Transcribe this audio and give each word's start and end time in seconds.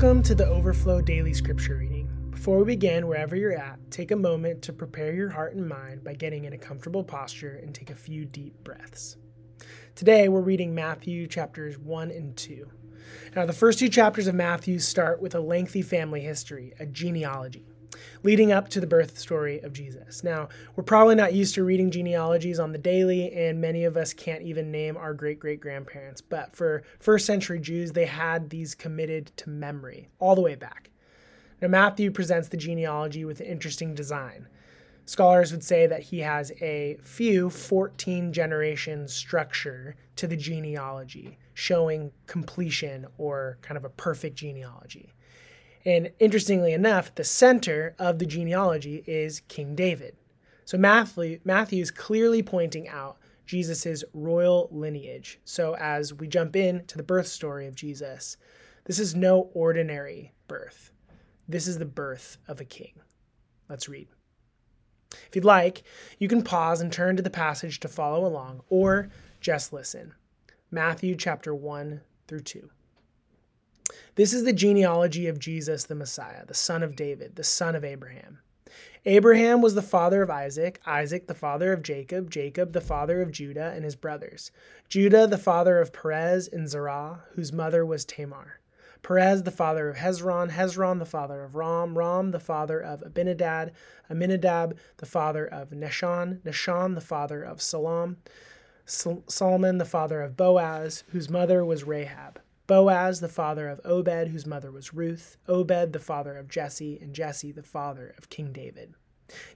Welcome 0.00 0.22
to 0.22 0.34
the 0.36 0.46
Overflow 0.46 1.00
Daily 1.00 1.34
Scripture 1.34 1.78
Reading. 1.78 2.08
Before 2.30 2.58
we 2.58 2.64
begin, 2.66 3.08
wherever 3.08 3.34
you're 3.34 3.58
at, 3.58 3.80
take 3.90 4.12
a 4.12 4.16
moment 4.16 4.62
to 4.62 4.72
prepare 4.72 5.12
your 5.12 5.28
heart 5.28 5.56
and 5.56 5.68
mind 5.68 6.04
by 6.04 6.14
getting 6.14 6.44
in 6.44 6.52
a 6.52 6.56
comfortable 6.56 7.02
posture 7.02 7.58
and 7.60 7.74
take 7.74 7.90
a 7.90 7.96
few 7.96 8.24
deep 8.24 8.54
breaths. 8.62 9.16
Today, 9.96 10.28
we're 10.28 10.40
reading 10.40 10.72
Matthew 10.72 11.26
chapters 11.26 11.80
1 11.80 12.12
and 12.12 12.36
2. 12.36 12.70
Now, 13.34 13.44
the 13.44 13.52
first 13.52 13.80
two 13.80 13.88
chapters 13.88 14.28
of 14.28 14.36
Matthew 14.36 14.78
start 14.78 15.20
with 15.20 15.34
a 15.34 15.40
lengthy 15.40 15.82
family 15.82 16.20
history, 16.20 16.74
a 16.78 16.86
genealogy 16.86 17.66
leading 18.22 18.52
up 18.52 18.68
to 18.70 18.80
the 18.80 18.86
birth 18.86 19.18
story 19.18 19.60
of 19.60 19.72
Jesus. 19.72 20.22
Now, 20.24 20.48
we're 20.76 20.84
probably 20.84 21.14
not 21.14 21.34
used 21.34 21.54
to 21.54 21.64
reading 21.64 21.90
genealogies 21.90 22.58
on 22.58 22.72
the 22.72 22.78
daily, 22.78 23.32
and 23.32 23.60
many 23.60 23.84
of 23.84 23.96
us 23.96 24.12
can't 24.12 24.42
even 24.42 24.70
name 24.70 24.96
our 24.96 25.14
great 25.14 25.38
great 25.38 25.60
grandparents. 25.60 26.20
But 26.20 26.54
for 26.54 26.82
first 27.00 27.26
century 27.26 27.60
Jews, 27.60 27.92
they 27.92 28.06
had 28.06 28.50
these 28.50 28.74
committed 28.74 29.32
to 29.36 29.50
memory 29.50 30.08
all 30.18 30.34
the 30.34 30.42
way 30.42 30.54
back. 30.54 30.90
Now, 31.60 31.68
Matthew 31.68 32.10
presents 32.10 32.48
the 32.48 32.56
genealogy 32.56 33.24
with 33.24 33.40
an 33.40 33.46
interesting 33.46 33.94
design. 33.94 34.48
Scholars 35.06 35.52
would 35.52 35.64
say 35.64 35.86
that 35.86 36.02
he 36.02 36.18
has 36.18 36.52
a 36.60 36.98
few 37.02 37.48
14 37.48 38.30
generation 38.30 39.08
structure 39.08 39.96
to 40.16 40.26
the 40.26 40.36
genealogy, 40.36 41.38
showing 41.54 42.12
completion 42.26 43.06
or 43.16 43.58
kind 43.62 43.78
of 43.78 43.86
a 43.86 43.88
perfect 43.88 44.36
genealogy. 44.36 45.14
And 45.88 46.10
interestingly 46.18 46.74
enough, 46.74 47.14
the 47.14 47.24
center 47.24 47.94
of 47.98 48.18
the 48.18 48.26
genealogy 48.26 49.02
is 49.06 49.40
King 49.48 49.74
David. 49.74 50.18
So 50.66 50.76
Matthew, 50.76 51.40
is 51.46 51.90
clearly 51.90 52.42
pointing 52.42 52.86
out 52.88 53.16
Jesus' 53.46 54.04
royal 54.12 54.68
lineage. 54.70 55.40
So 55.46 55.76
as 55.76 56.12
we 56.12 56.28
jump 56.28 56.56
in 56.56 56.84
to 56.88 56.98
the 56.98 57.02
birth 57.02 57.26
story 57.26 57.66
of 57.66 57.74
Jesus, 57.74 58.36
this 58.84 58.98
is 58.98 59.14
no 59.14 59.48
ordinary 59.54 60.34
birth. 60.46 60.92
This 61.48 61.66
is 61.66 61.78
the 61.78 61.86
birth 61.86 62.36
of 62.46 62.60
a 62.60 62.66
king. 62.66 62.92
Let's 63.70 63.88
read. 63.88 64.08
If 65.12 65.36
you'd 65.36 65.46
like, 65.46 65.84
you 66.18 66.28
can 66.28 66.42
pause 66.42 66.82
and 66.82 66.92
turn 66.92 67.16
to 67.16 67.22
the 67.22 67.30
passage 67.30 67.80
to 67.80 67.88
follow 67.88 68.26
along, 68.26 68.60
or 68.68 69.08
just 69.40 69.72
listen. 69.72 70.12
Matthew 70.70 71.16
chapter 71.16 71.54
1 71.54 72.02
through 72.26 72.40
2. 72.40 72.68
This 74.14 74.32
is 74.32 74.44
the 74.44 74.52
genealogy 74.52 75.26
of 75.26 75.38
Jesus 75.38 75.84
the 75.84 75.94
Messiah, 75.94 76.44
the 76.46 76.54
son 76.54 76.82
of 76.82 76.96
David, 76.96 77.36
the 77.36 77.44
son 77.44 77.74
of 77.74 77.84
Abraham. 77.84 78.38
Abraham 79.04 79.62
was 79.62 79.74
the 79.74 79.82
father 79.82 80.22
of 80.22 80.30
Isaac, 80.30 80.80
Isaac 80.84 81.26
the 81.26 81.34
father 81.34 81.72
of 81.72 81.82
Jacob, 81.82 82.30
Jacob 82.30 82.72
the 82.72 82.80
father 82.80 83.22
of 83.22 83.30
Judah 83.30 83.72
and 83.74 83.84
his 83.84 83.96
brothers, 83.96 84.50
Judah 84.88 85.26
the 85.26 85.38
father 85.38 85.80
of 85.80 85.92
Perez 85.92 86.48
and 86.48 86.68
Zerah, 86.68 87.22
whose 87.34 87.52
mother 87.52 87.86
was 87.86 88.04
Tamar. 88.04 88.60
Perez 89.02 89.44
the 89.44 89.50
father 89.50 89.88
of 89.88 89.96
Hezron, 89.96 90.50
Hezron 90.50 90.98
the 90.98 91.06
father 91.06 91.44
of 91.44 91.54
Ram, 91.54 91.96
Ram 91.96 92.32
the 92.32 92.40
father 92.40 92.80
of 92.80 93.02
Amminadab, 93.02 93.70
Amminadab 94.10 94.76
the 94.96 95.06
father 95.06 95.46
of 95.46 95.70
Nahshon, 95.70 96.40
Nahshon 96.42 96.94
the 96.94 97.00
father 97.00 97.42
of 97.42 97.62
Salmon, 97.62 98.16
Salmon 98.84 99.78
the 99.78 99.84
father 99.84 100.20
of 100.20 100.36
Boaz, 100.36 101.04
whose 101.12 101.30
mother 101.30 101.64
was 101.64 101.84
Rahab. 101.84 102.40
Boaz, 102.68 103.20
the 103.20 103.28
father 103.28 103.68
of 103.68 103.80
Obed, 103.82 104.28
whose 104.28 104.46
mother 104.46 104.70
was 104.70 104.92
Ruth, 104.92 105.38
Obed, 105.48 105.94
the 105.94 105.98
father 105.98 106.36
of 106.36 106.48
Jesse, 106.48 106.98
and 107.00 107.14
Jesse, 107.14 107.50
the 107.50 107.62
father 107.62 108.14
of 108.18 108.28
King 108.28 108.52
David. 108.52 108.94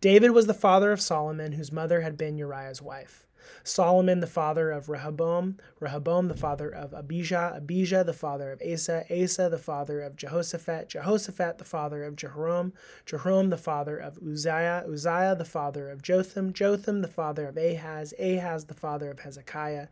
David 0.00 0.30
was 0.30 0.46
the 0.46 0.54
father 0.54 0.92
of 0.92 1.00
Solomon, 1.00 1.52
whose 1.52 1.72
mother 1.72 2.00
had 2.00 2.16
been 2.16 2.38
Uriah's 2.38 2.82
wife. 2.82 3.26
Solomon, 3.64 4.20
the 4.20 4.26
father 4.26 4.70
of 4.70 4.88
Rehoboam, 4.88 5.58
Rehoboam, 5.80 6.28
the 6.28 6.36
father 6.36 6.70
of 6.70 6.92
Abijah, 6.92 7.54
Abijah, 7.56 8.04
the 8.04 8.12
father 8.12 8.52
of 8.52 8.62
Asa, 8.62 9.04
Asa, 9.10 9.48
the 9.48 9.58
father 9.58 10.00
of 10.00 10.16
Jehoshaphat, 10.16 10.88
Jehoshaphat, 10.88 11.58
the 11.58 11.64
father 11.64 12.04
of 12.04 12.16
Jehoram, 12.16 12.72
Jehoram, 13.06 13.50
the 13.50 13.56
father 13.56 13.96
of 13.96 14.18
Uzziah, 14.18 14.84
Uzziah, 14.86 15.34
the 15.36 15.44
father 15.44 15.90
of 15.90 16.02
Jotham, 16.02 16.52
Jotham, 16.52 17.02
the 17.02 17.08
father 17.08 17.46
of 17.46 17.56
Ahaz, 17.56 18.14
Ahaz, 18.18 18.66
the 18.66 18.74
father 18.74 19.10
of 19.10 19.20
Hezekiah, 19.20 19.88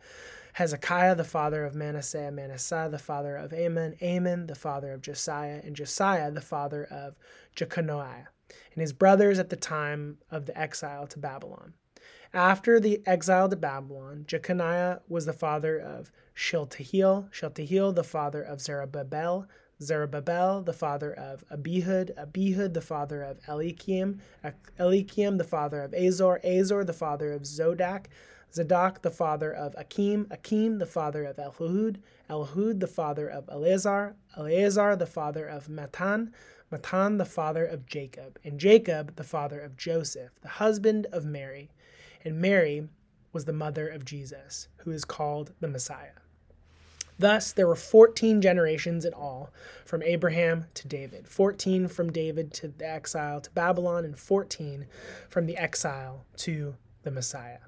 Hezekiah, 0.54 1.14
the 1.14 1.24
father 1.24 1.64
of 1.64 1.74
Manasseh, 1.74 2.30
Manasseh, 2.30 2.88
the 2.90 2.98
father 2.98 3.36
of 3.36 3.52
Amon, 3.52 3.96
Amon, 4.02 4.46
the 4.46 4.54
father 4.54 4.92
of 4.92 5.02
Josiah, 5.02 5.60
and 5.62 5.76
Josiah, 5.76 6.30
the 6.30 6.40
father 6.40 6.84
of 6.84 7.16
Jeconiah, 7.54 8.28
and 8.74 8.80
his 8.80 8.92
brothers 8.92 9.38
at 9.38 9.50
the 9.50 9.56
time 9.56 10.18
of 10.30 10.46
the 10.46 10.58
exile 10.58 11.06
to 11.08 11.18
Babylon. 11.18 11.74
After 12.32 12.78
the 12.78 13.02
exile 13.06 13.48
to 13.48 13.56
Babylon, 13.56 14.24
Jeconiah 14.26 15.00
was 15.08 15.26
the 15.26 15.32
father 15.32 15.78
of 15.78 16.10
Shealtiel, 16.34 17.28
Shealtiel, 17.30 17.92
the 17.92 18.04
father 18.04 18.42
of 18.42 18.60
Zerubbabel, 18.60 19.46
Zerubbabel, 19.80 20.62
the 20.62 20.72
father 20.72 21.12
of 21.12 21.44
Abihud, 21.50 22.14
Abihud, 22.14 22.74
the 22.74 22.80
father 22.80 23.22
of 23.22 23.38
Eliakim, 23.48 24.20
Eliakim, 24.78 25.38
the 25.38 25.44
father 25.44 25.82
of 25.82 25.94
Azor, 25.94 26.40
Azor, 26.44 26.84
the 26.84 26.92
father 26.92 27.32
of 27.32 27.42
Zodak, 27.42 28.06
Zadok 28.52 29.02
the 29.02 29.10
father 29.10 29.52
of 29.52 29.74
Akim, 29.76 30.26
Akim 30.30 30.78
the 30.78 30.86
father 30.86 31.24
of 31.24 31.36
Elihud, 31.36 31.98
Elihud 32.30 32.80
the 32.80 32.86
father 32.86 33.28
of 33.28 33.48
Eleazar, 33.50 34.16
Eleazar 34.36 34.96
the 34.96 35.06
father 35.06 35.46
of 35.46 35.68
Matthan, 35.68 36.32
Matthan 36.70 37.18
the 37.18 37.24
father 37.24 37.64
of 37.64 37.86
Jacob, 37.86 38.38
and 38.44 38.58
Jacob 38.58 39.16
the 39.16 39.24
father 39.24 39.60
of 39.60 39.76
Joseph, 39.76 40.40
the 40.40 40.48
husband 40.48 41.06
of 41.12 41.24
Mary. 41.24 41.70
And 42.24 42.40
Mary 42.40 42.88
was 43.32 43.44
the 43.44 43.52
mother 43.52 43.88
of 43.88 44.04
Jesus, 44.04 44.68
who 44.78 44.90
is 44.90 45.04
called 45.04 45.52
the 45.60 45.68
Messiah. 45.68 46.18
Thus, 47.18 47.52
there 47.52 47.66
were 47.66 47.76
14 47.76 48.42
generations 48.42 49.04
in 49.04 49.14
all, 49.14 49.50
from 49.84 50.02
Abraham 50.02 50.66
to 50.74 50.88
David, 50.88 51.28
14 51.28 51.88
from 51.88 52.12
David 52.12 52.52
to 52.54 52.68
the 52.68 52.88
exile 52.88 53.40
to 53.40 53.50
Babylon, 53.52 54.04
and 54.04 54.18
14 54.18 54.86
from 55.28 55.46
the 55.46 55.56
exile 55.56 56.26
to 56.38 56.76
the 57.02 57.10
Messiah. 57.10 57.60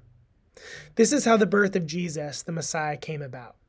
This 0.97 1.13
is 1.13 1.25
how 1.25 1.37
the 1.37 1.47
birth 1.47 1.77
of 1.77 1.87
Jesus, 1.87 2.43
the 2.43 2.53
Messiah, 2.53 2.97
came 2.97 3.23
about. 3.23 3.57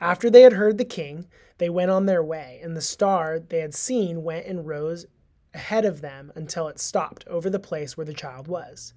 After 0.00 0.28
they 0.28 0.42
had 0.42 0.54
heard 0.54 0.78
the 0.78 0.84
king, 0.84 1.28
they 1.58 1.70
went 1.70 1.90
on 1.90 2.06
their 2.06 2.22
way, 2.22 2.60
and 2.62 2.76
the 2.76 2.80
star 2.80 3.38
they 3.38 3.60
had 3.60 3.74
seen 3.74 4.22
went 4.24 4.46
and 4.46 4.66
rose 4.66 5.06
ahead 5.54 5.84
of 5.84 6.00
them 6.00 6.32
until 6.34 6.68
it 6.68 6.80
stopped 6.80 7.26
over 7.28 7.48
the 7.48 7.58
place 7.58 7.96
where 7.96 8.06
the 8.06 8.14
child 8.14 8.48
was. 8.48 8.94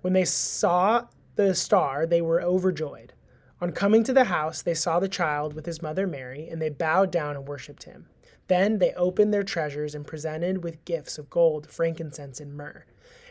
When 0.00 0.12
they 0.12 0.24
saw 0.24 1.08
the 1.34 1.54
star, 1.54 2.06
they 2.06 2.22
were 2.22 2.40
overjoyed. 2.40 3.12
On 3.60 3.72
coming 3.72 4.04
to 4.04 4.12
the 4.12 4.24
house, 4.24 4.62
they 4.62 4.74
saw 4.74 5.00
the 5.00 5.08
child 5.08 5.52
with 5.52 5.66
his 5.66 5.82
mother 5.82 6.06
Mary, 6.06 6.48
and 6.48 6.62
they 6.62 6.68
bowed 6.68 7.10
down 7.10 7.36
and 7.36 7.46
worshipped 7.46 7.82
him. 7.82 8.06
Then 8.46 8.78
they 8.78 8.94
opened 8.94 9.34
their 9.34 9.42
treasures 9.42 9.94
and 9.94 10.06
presented 10.06 10.62
with 10.62 10.84
gifts 10.84 11.18
of 11.18 11.28
gold, 11.28 11.68
frankincense, 11.68 12.40
and 12.40 12.56
myrrh. 12.56 12.84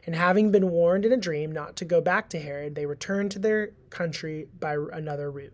And 0.06 0.15
having 0.15 0.51
been 0.51 0.69
warned 0.69 1.06
in 1.06 1.12
a 1.12 1.18
dream 1.18 1.51
not 1.51 1.75
to 1.77 1.85
go 1.85 2.01
back 2.01 2.29
to 2.29 2.39
Herod, 2.39 2.75
they 2.75 2.85
returned 2.85 3.31
to 3.31 3.39
their 3.39 3.71
country 3.89 4.47
by 4.59 4.77
another 4.94 5.31
route. 5.31 5.53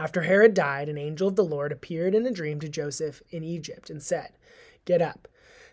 After 0.00 0.22
Herod 0.22 0.54
died, 0.54 0.88
an 0.88 0.96
angel 0.96 1.28
of 1.28 1.36
the 1.36 1.44
Lord 1.44 1.72
appeared 1.72 2.14
in 2.14 2.24
a 2.24 2.30
dream 2.30 2.58
to 2.60 2.70
Joseph 2.70 3.22
in 3.28 3.44
Egypt 3.44 3.90
and 3.90 4.02
said, 4.02 4.32
Get 4.86 5.02
up, 5.02 5.28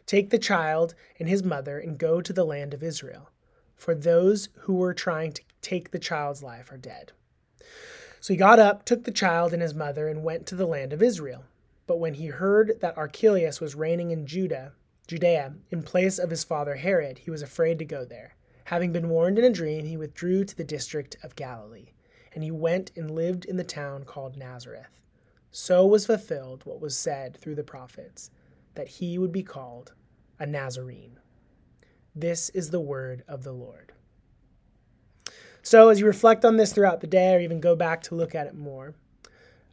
take 0.06 0.32
the 0.32 0.38
child 0.38 0.96
and 1.18 1.30
his 1.30 1.46
mother, 1.46 1.80
and 1.80 1.98
go 1.98 2.20
to 2.20 2.34
the 2.34 2.44
land 2.44 2.74
of 2.74 2.84
Israel, 2.84 3.30
for 3.78 3.96
those 3.96 4.50
who 4.64 4.74
were 4.76 4.94
trying 4.94 5.32
to 5.32 5.42
take 5.62 5.92
the 5.92 5.98
child's 5.98 6.44
life 6.44 6.74
are 6.74 6.78
dead. 6.78 7.14
So 8.20 8.34
he 8.34 8.38
got 8.38 8.60
up, 8.60 8.84
took 8.84 9.06
the 9.06 9.12
child 9.12 9.54
and 9.54 9.62
his 9.62 9.74
mother, 9.74 10.10
and 10.10 10.26
went 10.26 10.46
to 10.48 10.56
the 10.56 10.68
land 10.68 10.92
of 10.92 11.02
Israel. 11.02 11.46
But 11.86 12.00
when 12.00 12.16
he 12.16 12.26
heard 12.26 12.82
that 12.82 12.98
Archelaus 12.98 13.62
was 13.62 13.76
reigning 13.76 14.12
in 14.12 14.28
Judah, 14.28 14.74
Judea, 15.08 15.54
in 15.72 15.84
place 15.84 16.20
of 16.20 16.32
his 16.32 16.44
father 16.44 16.76
Herod, 16.76 17.20
he 17.20 17.32
was 17.32 17.42
afraid 17.42 17.80
to 17.80 17.86
go 17.86 18.04
there. 18.04 18.36
Having 18.66 18.92
been 18.92 19.08
warned 19.08 19.40
in 19.40 19.46
a 19.46 19.50
dream, 19.50 19.86
he 19.86 19.96
withdrew 19.96 20.44
to 20.44 20.58
the 20.58 20.66
district 20.66 21.16
of 21.24 21.38
Galilee 21.38 21.92
and 22.34 22.44
he 22.44 22.52
went 22.52 22.92
and 22.96 23.12
lived 23.12 23.46
in 23.46 23.58
the 23.58 23.64
town 23.64 24.04
called 24.04 24.38
Nazareth. 24.38 25.02
So 25.52 25.86
was 25.86 26.06
fulfilled 26.06 26.62
what 26.66 26.82
was 26.82 26.98
said 26.98 27.36
through 27.36 27.56
the 27.56 27.64
prophets, 27.64 28.30
that 28.76 28.88
he 28.88 29.18
would 29.18 29.32
be 29.32 29.44
called 29.44 29.94
a 30.40 30.46
Nazarene. 30.46 31.20
This 32.16 32.50
is 32.50 32.70
the 32.70 32.80
word 32.80 33.24
of 33.28 33.44
the 33.44 33.52
Lord. 33.52 33.94
So, 35.62 35.90
as 35.90 36.00
you 36.00 36.06
reflect 36.06 36.46
on 36.46 36.58
this 36.58 36.72
throughout 36.72 37.02
the 37.02 37.08
day, 37.08 37.36
or 37.36 37.40
even 37.40 37.60
go 37.60 37.76
back 37.76 38.02
to 38.04 38.16
look 38.16 38.34
at 38.34 38.48
it 38.48 38.56
more, 38.56 38.96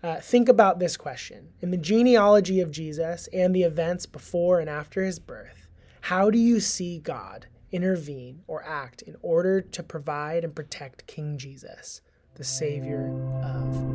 uh, 0.02 0.20
think 0.20 0.48
about 0.48 0.78
this 0.78 0.96
question. 0.96 1.48
In 1.60 1.70
the 1.70 1.76
genealogy 1.76 2.60
of 2.60 2.70
Jesus 2.70 3.28
and 3.32 3.54
the 3.54 3.62
events 3.62 4.04
before 4.04 4.60
and 4.60 4.68
after 4.68 5.02
his 5.02 5.18
birth, 5.18 5.66
how 6.02 6.30
do 6.30 6.38
you 6.38 6.60
see 6.60 6.98
God 6.98 7.46
intervene 7.72 8.42
or 8.46 8.62
act 8.64 9.02
in 9.02 9.16
order 9.22 9.62
to 9.62 9.82
provide 9.82 10.44
and 10.44 10.54
protect 10.54 11.06
King 11.06 11.38
Jesus? 11.38 12.02
The 12.34 12.44
Savior 12.44 13.12
of 13.44 13.93